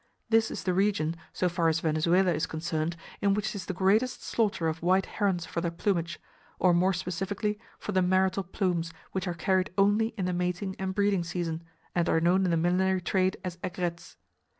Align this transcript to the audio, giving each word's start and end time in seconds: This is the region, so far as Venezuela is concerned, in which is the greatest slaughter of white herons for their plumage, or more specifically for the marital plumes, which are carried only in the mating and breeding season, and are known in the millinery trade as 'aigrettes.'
This 0.29 0.49
is 0.49 0.63
the 0.63 0.73
region, 0.73 1.15
so 1.31 1.47
far 1.47 1.69
as 1.69 1.81
Venezuela 1.81 2.31
is 2.33 2.47
concerned, 2.47 2.97
in 3.21 3.35
which 3.35 3.53
is 3.53 3.67
the 3.67 3.73
greatest 3.75 4.23
slaughter 4.23 4.67
of 4.67 4.81
white 4.81 5.05
herons 5.05 5.45
for 5.45 5.61
their 5.61 5.69
plumage, 5.69 6.19
or 6.57 6.73
more 6.73 6.91
specifically 6.91 7.59
for 7.77 7.91
the 7.91 8.01
marital 8.01 8.41
plumes, 8.41 8.91
which 9.11 9.27
are 9.27 9.35
carried 9.35 9.71
only 9.77 10.15
in 10.17 10.25
the 10.25 10.33
mating 10.33 10.75
and 10.79 10.95
breeding 10.95 11.23
season, 11.23 11.61
and 11.93 12.09
are 12.09 12.19
known 12.19 12.45
in 12.45 12.49
the 12.49 12.57
millinery 12.57 12.99
trade 12.99 13.37
as 13.43 13.59
'aigrettes.' 13.63 14.17